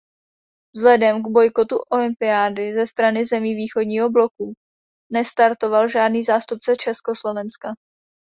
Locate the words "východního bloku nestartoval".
3.55-5.87